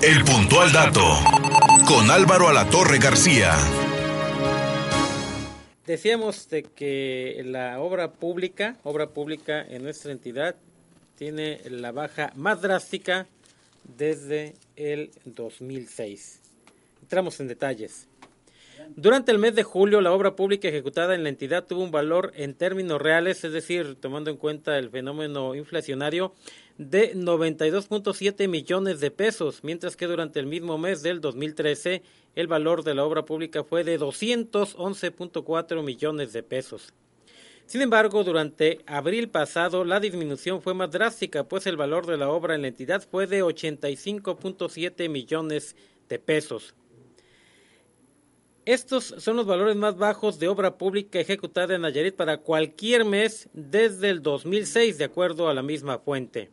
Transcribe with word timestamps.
El 0.00 0.24
puntual 0.24 0.70
dato 0.70 1.02
con 1.84 2.08
Álvaro 2.08 2.46
Alatorre 2.46 2.98
García. 2.98 3.52
Decíamos 5.84 6.48
de 6.48 6.62
que 6.62 7.42
la 7.44 7.80
obra 7.80 8.12
pública, 8.12 8.76
obra 8.84 9.08
pública 9.08 9.60
en 9.60 9.82
nuestra 9.82 10.12
entidad, 10.12 10.54
tiene 11.16 11.60
la 11.68 11.90
baja 11.90 12.32
más 12.36 12.62
drástica 12.62 13.26
desde 13.96 14.54
el 14.76 15.10
2006. 15.24 16.42
Entramos 17.02 17.40
en 17.40 17.48
detalles. 17.48 18.06
Durante 18.96 19.32
el 19.32 19.38
mes 19.38 19.54
de 19.54 19.62
julio, 19.62 20.00
la 20.00 20.12
obra 20.12 20.36
pública 20.36 20.68
ejecutada 20.68 21.14
en 21.14 21.22
la 21.22 21.28
entidad 21.28 21.66
tuvo 21.66 21.82
un 21.82 21.90
valor 21.90 22.32
en 22.36 22.54
términos 22.54 23.00
reales, 23.00 23.42
es 23.44 23.52
decir, 23.52 23.96
tomando 23.96 24.30
en 24.30 24.36
cuenta 24.36 24.78
el 24.78 24.90
fenómeno 24.90 25.54
inflacionario, 25.54 26.34
de 26.78 27.14
92.7 27.14 28.48
millones 28.48 29.00
de 29.00 29.10
pesos, 29.10 29.64
mientras 29.64 29.96
que 29.96 30.06
durante 30.06 30.38
el 30.38 30.46
mismo 30.46 30.78
mes 30.78 31.02
del 31.02 31.20
2013 31.20 32.02
el 32.36 32.46
valor 32.46 32.84
de 32.84 32.94
la 32.94 33.04
obra 33.04 33.24
pública 33.24 33.64
fue 33.64 33.82
de 33.82 33.98
211.4 33.98 35.82
millones 35.82 36.32
de 36.32 36.42
pesos. 36.42 36.94
Sin 37.66 37.82
embargo, 37.82 38.24
durante 38.24 38.78
abril 38.86 39.28
pasado 39.28 39.84
la 39.84 40.00
disminución 40.00 40.62
fue 40.62 40.72
más 40.72 40.90
drástica, 40.90 41.44
pues 41.44 41.66
el 41.66 41.76
valor 41.76 42.06
de 42.06 42.16
la 42.16 42.30
obra 42.30 42.54
en 42.54 42.62
la 42.62 42.68
entidad 42.68 43.06
fue 43.10 43.26
de 43.26 43.42
85.7 43.42 45.08
millones 45.08 45.76
de 46.08 46.18
pesos. 46.18 46.74
Estos 48.68 49.14
son 49.16 49.36
los 49.36 49.46
valores 49.46 49.76
más 49.76 49.96
bajos 49.96 50.38
de 50.38 50.46
obra 50.46 50.76
pública 50.76 51.18
ejecutada 51.18 51.74
en 51.74 51.80
Nayarit 51.80 52.14
para 52.14 52.36
cualquier 52.36 53.06
mes 53.06 53.48
desde 53.54 54.10
el 54.10 54.20
2006, 54.20 54.98
de 54.98 55.04
acuerdo 55.04 55.48
a 55.48 55.54
la 55.54 55.62
misma 55.62 56.00
fuente. 56.00 56.50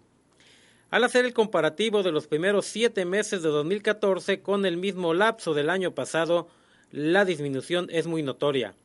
Al 0.92 1.04
hacer 1.04 1.26
el 1.26 1.34
comparativo 1.34 2.04
de 2.04 2.14
los 2.14 2.28
primeros 2.28 2.68
siete 2.68 3.04
meses 3.04 3.44
de 3.44 3.50
2014 3.50 4.40
con 4.40 4.66
el 4.66 4.78
mismo 4.78 5.14
lapso 5.14 5.54
del 5.54 5.70
año 5.70 5.94
pasado, 5.94 6.48
la 6.90 7.26
disminución 7.26 7.90
es 7.92 8.08
muy 8.08 8.24
notoria. 8.24 8.76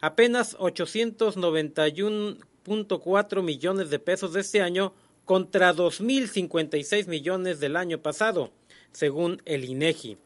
Apenas 0.00 0.56
891.4 0.56 3.42
millones 3.42 3.90
de 3.90 3.98
pesos 3.98 4.32
de 4.32 4.42
este 4.42 4.62
año 4.62 4.94
contra 5.24 5.74
2.056 5.74 7.08
millones 7.08 7.58
del 7.58 7.74
año 7.74 8.00
pasado, 8.00 8.52
según 8.92 9.42
el 9.44 9.64
INEGI. 9.64 10.18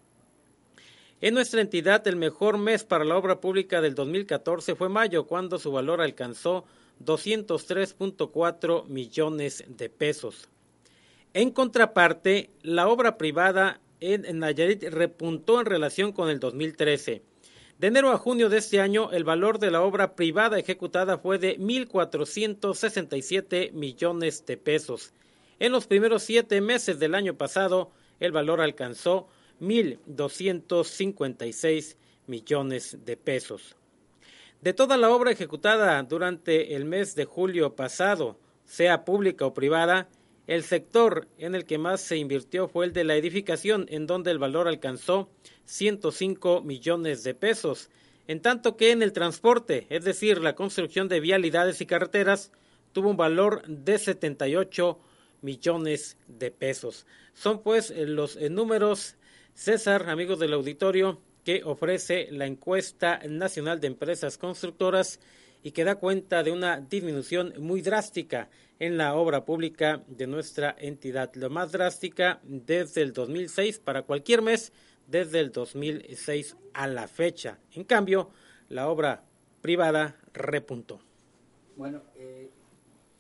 En 1.22 1.34
nuestra 1.34 1.60
entidad, 1.60 2.08
el 2.08 2.16
mejor 2.16 2.56
mes 2.56 2.84
para 2.84 3.04
la 3.04 3.18
obra 3.18 3.42
pública 3.42 3.82
del 3.82 3.94
2014 3.94 4.74
fue 4.74 4.88
mayo, 4.88 5.26
cuando 5.26 5.58
su 5.58 5.70
valor 5.70 6.00
alcanzó 6.00 6.64
203.4 7.04 8.86
millones 8.86 9.62
de 9.68 9.90
pesos. 9.90 10.48
En 11.34 11.50
contraparte, 11.50 12.48
la 12.62 12.88
obra 12.88 13.18
privada 13.18 13.82
en 14.00 14.38
Nayarit 14.38 14.82
repuntó 14.84 15.60
en 15.60 15.66
relación 15.66 16.12
con 16.12 16.30
el 16.30 16.40
2013. 16.40 17.22
De 17.78 17.86
enero 17.86 18.12
a 18.12 18.18
junio 18.18 18.48
de 18.48 18.56
este 18.56 18.80
año, 18.80 19.12
el 19.12 19.24
valor 19.24 19.58
de 19.58 19.70
la 19.70 19.82
obra 19.82 20.16
privada 20.16 20.58
ejecutada 20.58 21.18
fue 21.18 21.38
de 21.38 21.58
1.467 21.58 23.72
millones 23.72 24.46
de 24.46 24.56
pesos. 24.56 25.12
En 25.58 25.72
los 25.72 25.86
primeros 25.86 26.22
siete 26.22 26.62
meses 26.62 26.98
del 26.98 27.14
año 27.14 27.34
pasado, 27.34 27.90
el 28.20 28.32
valor 28.32 28.62
alcanzó 28.62 29.28
1.256 29.60 31.96
millones 32.26 32.98
de 33.04 33.16
pesos. 33.16 33.76
De 34.60 34.72
toda 34.72 34.96
la 34.96 35.10
obra 35.10 35.30
ejecutada 35.30 36.02
durante 36.02 36.74
el 36.76 36.84
mes 36.84 37.14
de 37.14 37.24
julio 37.24 37.76
pasado, 37.76 38.38
sea 38.64 39.04
pública 39.04 39.46
o 39.46 39.54
privada, 39.54 40.08
el 40.46 40.64
sector 40.64 41.28
en 41.38 41.54
el 41.54 41.64
que 41.64 41.78
más 41.78 42.00
se 42.00 42.16
invirtió 42.16 42.68
fue 42.68 42.84
el 42.84 42.92
de 42.92 43.04
la 43.04 43.16
edificación, 43.16 43.86
en 43.88 44.06
donde 44.06 44.32
el 44.32 44.38
valor 44.38 44.68
alcanzó 44.68 45.30
105 45.64 46.62
millones 46.62 47.22
de 47.22 47.34
pesos, 47.34 47.88
en 48.26 48.42
tanto 48.42 48.76
que 48.76 48.90
en 48.90 49.02
el 49.02 49.12
transporte, 49.12 49.86
es 49.90 50.04
decir, 50.04 50.40
la 50.40 50.54
construcción 50.54 51.08
de 51.08 51.20
vialidades 51.20 51.80
y 51.80 51.86
carreteras, 51.86 52.52
tuvo 52.92 53.10
un 53.10 53.16
valor 53.16 53.62
de 53.66 53.98
78 53.98 54.98
millones 55.42 56.16
de 56.26 56.50
pesos. 56.50 57.06
Son 57.32 57.62
pues 57.62 57.92
los 57.96 58.36
eh, 58.36 58.50
números, 58.50 59.16
César, 59.54 60.08
amigos 60.08 60.38
del 60.38 60.52
auditorio, 60.52 61.20
que 61.44 61.62
ofrece 61.64 62.28
la 62.30 62.46
encuesta 62.46 63.20
nacional 63.28 63.80
de 63.80 63.88
empresas 63.88 64.38
constructoras 64.38 65.20
y 65.62 65.72
que 65.72 65.84
da 65.84 65.96
cuenta 65.96 66.42
de 66.42 66.52
una 66.52 66.80
disminución 66.80 67.54
muy 67.58 67.82
drástica 67.82 68.48
en 68.78 68.96
la 68.96 69.14
obra 69.14 69.44
pública 69.44 70.02
de 70.06 70.26
nuestra 70.26 70.74
entidad. 70.78 71.34
Lo 71.34 71.50
más 71.50 71.72
drástica 71.72 72.40
desde 72.44 73.02
el 73.02 73.12
2006 73.12 73.78
para 73.78 74.02
cualquier 74.02 74.42
mes, 74.42 74.72
desde 75.06 75.40
el 75.40 75.52
2006 75.52 76.56
a 76.72 76.86
la 76.86 77.08
fecha. 77.08 77.58
En 77.72 77.84
cambio, 77.84 78.30
la 78.68 78.88
obra 78.88 79.24
privada 79.60 80.16
repuntó. 80.32 81.00
Bueno, 81.76 82.02
eh, 82.16 82.50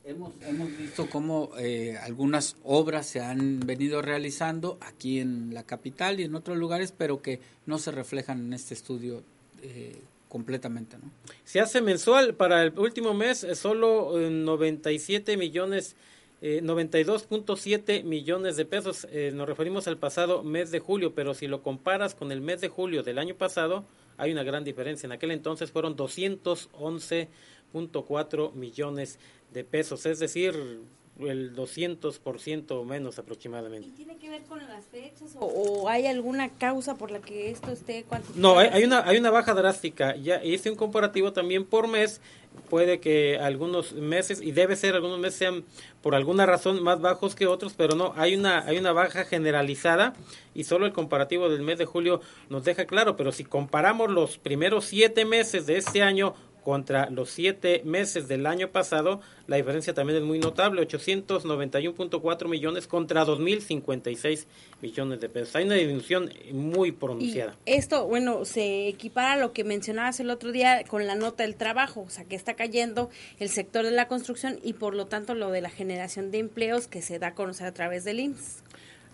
hemos, 0.04 0.32
hemos 0.42 0.76
visto 0.76 1.08
cómo 1.08 1.50
eh, 1.58 1.96
algunas 2.02 2.56
obras 2.64 3.06
se 3.06 3.20
han 3.20 3.60
venido 3.60 4.02
realizando 4.02 4.78
aquí 4.80 5.20
en 5.20 5.54
la 5.54 5.62
capital 5.64 6.20
y 6.20 6.24
en 6.24 6.34
otros 6.34 6.56
lugares, 6.56 6.92
pero 6.96 7.22
que 7.22 7.40
no 7.66 7.78
se 7.78 7.90
reflejan 7.90 8.46
en 8.46 8.52
este 8.52 8.74
estudio 8.74 9.22
eh, 9.62 10.00
completamente, 10.30 10.96
¿no? 10.96 11.10
Se 11.44 11.60
hace 11.60 11.82
mensual 11.82 12.34
para 12.34 12.62
el 12.62 12.78
último 12.78 13.12
mes 13.12 13.44
eh, 13.44 13.54
solo 13.54 14.12
97 14.16 15.32
eh, 15.32 15.36
millones, 15.36 15.96
eh, 16.40 16.62
92.7 16.62 18.04
millones 18.04 18.56
de 18.56 18.64
pesos. 18.64 19.06
Eh, 19.10 19.32
nos 19.34 19.46
referimos 19.46 19.88
al 19.88 19.98
pasado 19.98 20.42
mes 20.42 20.70
de 20.70 20.78
julio, 20.78 21.14
pero 21.14 21.34
si 21.34 21.48
lo 21.48 21.62
comparas 21.62 22.14
con 22.14 22.32
el 22.32 22.40
mes 22.40 22.62
de 22.62 22.68
julio 22.68 23.02
del 23.02 23.18
año 23.18 23.34
pasado, 23.34 23.84
hay 24.20 24.32
una 24.32 24.42
gran 24.42 24.64
diferencia. 24.64 25.06
En 25.06 25.12
aquel 25.12 25.30
entonces 25.30 25.70
fueron 25.70 25.96
211.4 25.96 28.52
millones 28.52 29.18
de 29.52 29.64
pesos, 29.64 30.04
es 30.04 30.18
decir, 30.18 30.82
el 31.18 31.54
200% 31.54 32.70
o 32.70 32.84
menos 32.84 33.18
aproximadamente. 33.18 33.88
¿Y 33.88 33.92
tiene 33.92 34.16
que 34.16 34.30
ver 34.30 34.42
con 34.42 34.58
las 34.66 34.86
fechas 34.86 35.36
o, 35.38 35.88
hay 35.88 36.06
alguna 36.06 36.48
causa 36.48 36.94
por 36.94 37.10
la 37.10 37.20
que 37.20 37.50
esto 37.50 37.70
esté 37.70 38.04
No, 38.36 38.58
hay, 38.58 38.84
una 38.84 39.06
hay 39.06 39.18
una 39.18 39.30
baja 39.30 39.54
drástica. 39.54 40.16
Ya 40.16 40.42
hice 40.42 40.70
un 40.70 40.76
comparativo 40.76 41.32
también 41.32 41.64
por 41.64 41.88
mes. 41.88 42.20
Puede 42.68 42.98
que 42.98 43.38
algunos 43.38 43.92
meses 43.92 44.40
y 44.40 44.52
debe 44.52 44.74
ser 44.76 44.94
algunos 44.94 45.18
meses 45.18 45.38
sean 45.38 45.64
por 46.02 46.14
alguna 46.14 46.46
razón 46.46 46.82
más 46.82 47.00
bajos 47.00 47.34
que 47.34 47.46
otros, 47.46 47.74
pero 47.76 47.94
no, 47.94 48.12
hay 48.16 48.34
una 48.34 48.66
hay 48.66 48.78
una 48.78 48.92
baja 48.92 49.24
generalizada 49.24 50.14
y 50.52 50.64
solo 50.64 50.86
el 50.86 50.92
comparativo 50.92 51.48
del 51.48 51.62
mes 51.62 51.78
de 51.78 51.84
julio 51.84 52.20
nos 52.48 52.64
deja 52.64 52.86
claro, 52.86 53.16
pero 53.16 53.30
si 53.30 53.44
comparamos 53.44 54.10
los 54.10 54.38
primeros 54.38 54.86
siete 54.86 55.24
meses 55.24 55.66
de 55.66 55.76
este 55.76 56.02
año 56.02 56.34
contra 56.70 57.10
los 57.10 57.30
siete 57.30 57.82
meses 57.84 58.28
del 58.28 58.46
año 58.46 58.68
pasado, 58.68 59.20
la 59.48 59.56
diferencia 59.56 59.92
también 59.92 60.20
es 60.20 60.24
muy 60.24 60.38
notable, 60.38 60.86
891.4 60.86 62.48
millones 62.48 62.86
contra 62.86 63.26
2.056 63.26 64.46
millones 64.80 65.20
de 65.20 65.28
pesos. 65.28 65.56
Hay 65.56 65.64
una 65.64 65.74
disminución 65.74 66.30
muy 66.52 66.92
pronunciada. 66.92 67.56
esto, 67.66 68.06
bueno, 68.06 68.44
se 68.44 68.86
equipara 68.86 69.32
a 69.32 69.36
lo 69.36 69.52
que 69.52 69.64
mencionabas 69.64 70.20
el 70.20 70.30
otro 70.30 70.52
día 70.52 70.84
con 70.84 71.08
la 71.08 71.16
nota 71.16 71.42
del 71.42 71.56
trabajo, 71.56 72.02
o 72.02 72.10
sea, 72.10 72.24
que 72.24 72.36
está 72.36 72.54
cayendo 72.54 73.10
el 73.40 73.48
sector 73.48 73.84
de 73.84 73.90
la 73.90 74.06
construcción 74.06 74.60
y 74.62 74.74
por 74.74 74.94
lo 74.94 75.06
tanto 75.06 75.34
lo 75.34 75.50
de 75.50 75.62
la 75.62 75.70
generación 75.70 76.30
de 76.30 76.38
empleos 76.38 76.86
que 76.86 77.02
se 77.02 77.18
da 77.18 77.28
a 77.28 77.34
conocer 77.34 77.66
a 77.66 77.72
través 77.72 78.04
del 78.04 78.20
IMSS. 78.20 78.62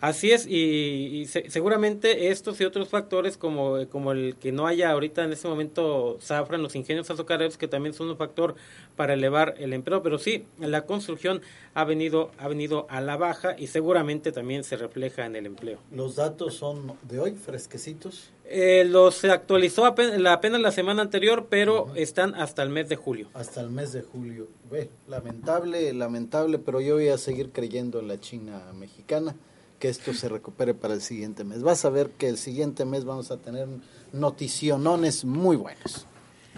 Así 0.00 0.30
es, 0.30 0.46
y, 0.46 1.26
seguramente 1.26 2.28
estos 2.28 2.60
y 2.60 2.64
otros 2.64 2.88
factores, 2.88 3.38
como, 3.38 3.86
como 3.88 4.12
el 4.12 4.36
que 4.36 4.52
no 4.52 4.66
haya 4.66 4.90
ahorita 4.90 5.24
en 5.24 5.32
este 5.32 5.48
momento 5.48 6.18
zafra 6.20 6.56
en 6.56 6.62
los 6.62 6.76
ingenios 6.76 7.10
azucareros, 7.10 7.56
que 7.56 7.66
también 7.66 7.94
son 7.94 8.10
un 8.10 8.16
factor 8.18 8.56
para 8.94 9.14
elevar 9.14 9.54
el 9.58 9.72
empleo, 9.72 10.02
pero 10.02 10.18
sí, 10.18 10.44
la 10.58 10.82
construcción 10.82 11.40
ha 11.72 11.84
venido, 11.84 12.30
ha 12.38 12.46
venido 12.46 12.86
a 12.90 13.00
la 13.00 13.16
baja 13.16 13.56
y 13.58 13.68
seguramente 13.68 14.32
también 14.32 14.64
se 14.64 14.76
refleja 14.76 15.24
en 15.24 15.34
el 15.34 15.46
empleo. 15.46 15.78
¿Los 15.90 16.16
datos 16.16 16.54
son 16.54 16.92
de 17.08 17.18
hoy, 17.18 17.32
fresquecitos? 17.32 18.30
Eh, 18.44 18.84
los 18.84 19.16
se 19.16 19.30
actualizó 19.30 19.86
apenas 19.86 20.20
la, 20.20 20.34
apenas 20.34 20.60
la 20.60 20.72
semana 20.72 21.02
anterior, 21.02 21.46
pero 21.48 21.94
están 21.96 22.34
hasta 22.34 22.62
el 22.62 22.68
mes 22.68 22.88
de 22.90 22.96
julio. 22.96 23.28
Hasta 23.32 23.62
el 23.62 23.70
mes 23.70 23.92
de 23.92 24.02
julio. 24.02 24.46
Ve, 24.70 24.90
lamentable, 25.08 25.92
lamentable, 25.94 26.58
pero 26.58 26.82
yo 26.82 26.94
voy 26.94 27.08
a 27.08 27.18
seguir 27.18 27.50
creyendo 27.50 27.98
en 27.98 28.08
la 28.08 28.20
China 28.20 28.62
mexicana 28.74 29.34
que 29.78 29.88
esto 29.88 30.14
se 30.14 30.28
recupere 30.28 30.74
para 30.74 30.94
el 30.94 31.02
siguiente 31.02 31.44
mes. 31.44 31.62
Vas 31.62 31.84
a 31.84 31.90
ver 31.90 32.10
que 32.10 32.28
el 32.28 32.38
siguiente 32.38 32.84
mes 32.84 33.04
vamos 33.04 33.30
a 33.30 33.36
tener 33.38 33.68
noticionones 34.12 35.24
muy 35.24 35.56
buenos. 35.56 36.06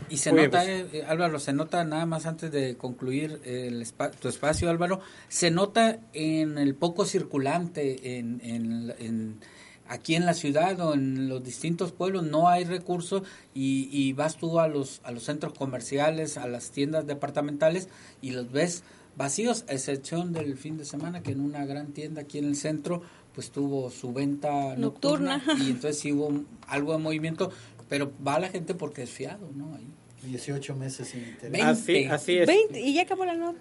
Y 0.09 0.19
se 0.19 0.33
nota, 0.33 0.65
eh, 0.65 1.05
Álvaro, 1.07 1.39
se 1.39 1.53
nota 1.53 1.85
nada 1.85 2.07
más 2.07 2.27
antes 2.27 2.53
de 2.53 2.77
concluir 2.77 3.41
el 3.45 3.85
tu 4.21 4.29
espacio, 4.29 4.71
Álvaro, 4.71 5.01
se 5.29 5.51
nota 5.51 5.99
en 6.13 6.57
el 6.59 6.75
poco 6.75 7.05
circulante 7.05 8.19
en, 8.19 8.41
en, 8.43 9.41
aquí 9.89 10.15
en 10.15 10.25
la 10.25 10.35
ciudad 10.35 10.79
o 10.81 10.95
en 10.95 11.29
los 11.29 11.43
distintos 11.43 11.93
pueblos 11.93 12.23
no 12.23 12.49
hay 12.49 12.65
recursos 12.65 13.23
y, 13.55 13.89
y, 13.91 14.13
vas 14.13 14.37
tú 14.37 14.61
a 14.61 14.69
los, 14.69 15.01
a 15.03 15.11
los 15.11 15.25
centros 15.25 15.53
comerciales, 15.55 16.37
a 16.37 16.47
las 16.47 16.71
tiendas 16.71 17.07
departamentales 17.07 17.89
y 18.23 18.31
los 18.31 18.53
ves 18.53 18.85
vacíos, 19.19 19.65
a 19.69 19.73
excepción 19.73 20.33
del 20.33 20.57
fin 20.57 20.79
de 20.79 20.87
semana 20.87 21.23
que 21.23 21.33
en 21.33 21.41
una 21.41 21.67
gran 21.67 21.89
tienda 21.89 22.23
aquí 22.23 22.39
en 22.39 22.47
el 22.47 22.57
centro 22.57 23.03
pues 23.35 23.51
tuvo 23.51 23.91
su 23.91 24.13
venta 24.13 24.75
nocturna, 24.77 25.43
y 25.61 25.71
entonces 25.71 25.99
sí 25.99 26.13
hubo 26.13 26.45
algo 26.67 26.93
de 26.93 26.99
movimiento, 26.99 27.53
pero 27.89 28.11
va 28.27 28.39
la 28.39 28.49
gente 28.49 28.75
porque 28.75 29.03
es 29.03 29.11
fiado, 29.11 29.51
¿no? 29.55 29.75
Ahí. 29.75 29.87
18 30.23 30.75
meses 30.75 31.09
sin 31.09 31.21
interés. 31.21 31.63
Así, 31.63 32.05
así 32.07 32.39
es. 32.39 32.49
y 32.75 32.95
ya 32.95 33.03
acabó 33.03 33.25
la 33.25 33.35
nota. 33.35 33.59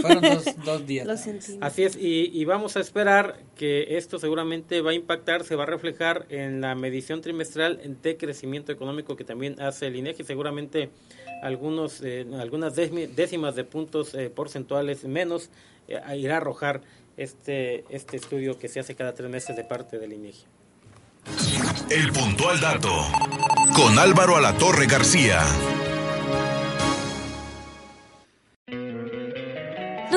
Fueron 0.00 0.22
dos, 0.64 0.86
días. 0.86 1.06
Lo. 1.58 1.66
Así 1.66 1.82
es, 1.82 1.96
y, 1.96 2.30
y, 2.32 2.44
vamos 2.44 2.76
a 2.76 2.80
esperar 2.80 3.40
que 3.56 3.96
esto 3.96 4.18
seguramente 4.18 4.80
va 4.80 4.92
a 4.92 4.94
impactar, 4.94 5.44
se 5.44 5.56
va 5.56 5.64
a 5.64 5.66
reflejar 5.66 6.26
en 6.28 6.60
la 6.60 6.74
medición 6.74 7.20
trimestral 7.20 7.98
de 8.02 8.16
crecimiento 8.16 8.72
económico 8.72 9.16
que 9.16 9.24
también 9.24 9.60
hace 9.60 9.88
el 9.88 9.96
INEGI. 9.96 10.24
Seguramente 10.24 10.90
algunos, 11.42 12.00
eh, 12.02 12.26
algunas 12.38 12.74
décimas 12.76 13.56
de 13.56 13.64
puntos 13.64 14.14
eh, 14.14 14.30
porcentuales 14.30 15.04
menos 15.04 15.50
eh, 15.88 16.00
irá 16.16 16.34
a 16.34 16.36
arrojar 16.38 16.80
este, 17.16 17.84
este 17.90 18.16
estudio 18.16 18.58
que 18.58 18.68
se 18.68 18.80
hace 18.80 18.94
cada 18.94 19.12
tres 19.12 19.28
meses 19.28 19.56
de 19.56 19.64
parte 19.64 19.98
del 19.98 20.12
INEGI. 20.12 20.44
El 21.90 22.12
puntual 22.12 22.60
dato 22.60 22.90
con 23.74 23.98
Álvaro 23.98 24.36
Alatorre 24.36 24.86
García. 24.86 25.40